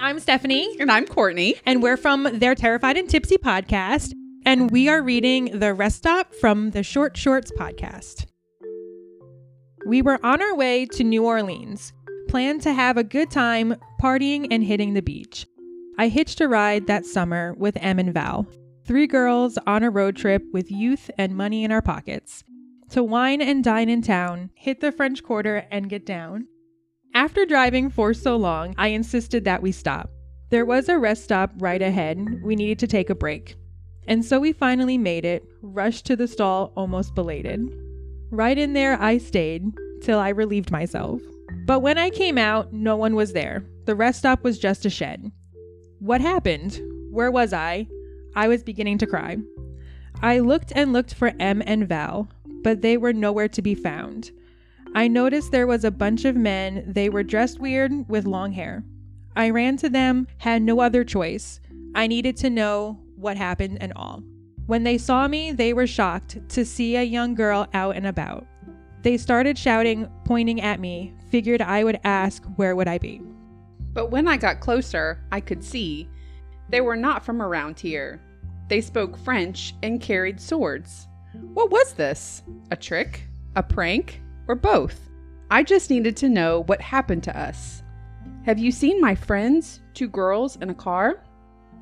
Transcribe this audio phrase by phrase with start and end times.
[0.00, 1.56] I'm Stefanie, And I'm Courtney.
[1.64, 4.12] and we're from They're Terrified and Tipsy podcast,
[4.44, 8.26] and we are reading The Rest Stop from the Short Shorts podcast.
[9.86, 11.92] We were on our way to New Orleans,
[12.28, 15.46] planned to have a good time partying and hitting the beach.
[15.96, 18.46] I hitched a ride that summer with Em and Val,
[18.84, 22.44] three girls on a road trip with youth and money in our pockets,
[22.90, 26.48] to wine and dine in town, hit the French Quarter, and get down.
[27.16, 30.10] After driving for so long, I insisted that we stop.
[30.50, 32.42] There was a rest stop right ahead.
[32.42, 33.54] We needed to take a break.
[34.08, 37.72] And so we finally made it, rushed to the stall almost belated.
[38.32, 39.64] Right in there, I stayed
[40.02, 41.22] till I relieved myself.
[41.66, 43.64] But when I came out, no one was there.
[43.84, 45.30] The rest stop was just a shed.
[46.00, 46.80] What happened?
[47.12, 47.86] Where was I?
[48.34, 49.36] I was beginning to cry.
[50.20, 52.28] I looked and looked for Em and Val,
[52.64, 54.32] but they were nowhere to be found.
[54.94, 56.84] I noticed there was a bunch of men.
[56.86, 58.84] They were dressed weird with long hair.
[59.34, 61.60] I ran to them, had no other choice.
[61.96, 64.22] I needed to know what happened and all.
[64.66, 68.46] When they saw me, they were shocked to see a young girl out and about.
[69.02, 73.20] They started shouting, pointing at me, figured I would ask where would I be.
[73.92, 76.08] But when I got closer, I could see
[76.68, 78.20] they were not from around here.
[78.68, 81.08] They spoke French and carried swords.
[81.52, 82.42] What was this?
[82.70, 83.28] A trick?
[83.56, 84.22] A prank?
[84.48, 85.10] Or both?
[85.50, 87.82] I just needed to know what happened to us.
[88.44, 91.22] Have you seen my friends, two girls in a car?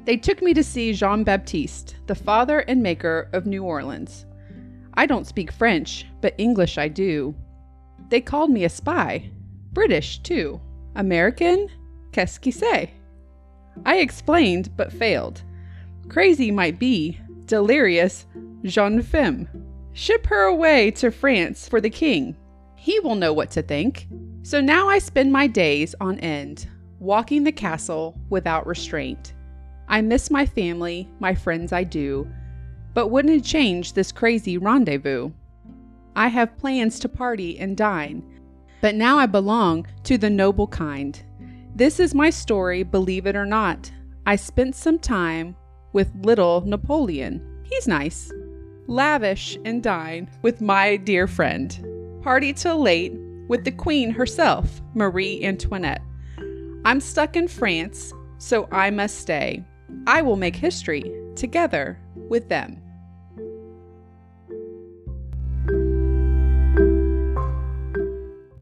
[0.04, 4.26] They took me to see Jean Baptiste, the father and maker of New Orleans.
[4.94, 7.34] I don't speak French, but English I do.
[8.08, 9.30] They called me a spy.
[9.72, 10.60] British, too.
[10.96, 11.68] American?
[12.12, 12.90] Qu'est-ce qui c'est?
[13.86, 15.42] I explained, but failed.
[16.08, 18.26] Crazy might be, delirious,
[18.64, 19.48] jeune femme.
[19.94, 22.36] Ship her away to France for the king.
[22.82, 24.08] He will know what to think.
[24.42, 26.66] So now I spend my days on end,
[26.98, 29.34] walking the castle without restraint.
[29.86, 32.28] I miss my family, my friends I do,
[32.92, 35.30] but wouldn't it change this crazy rendezvous.
[36.16, 38.24] I have plans to party and dine,
[38.80, 41.22] but now I belong to the noble kind.
[41.76, 43.92] This is my story, believe it or not.
[44.26, 45.54] I spent some time
[45.92, 47.62] with little Napoleon.
[47.62, 48.32] He's nice.
[48.88, 51.91] Lavish and dine with my dear friend.
[52.22, 53.12] Party till late
[53.48, 56.02] with the queen herself, Marie Antoinette.
[56.84, 59.64] I'm stuck in France, so I must stay.
[60.06, 61.02] I will make history
[61.34, 62.80] together with them.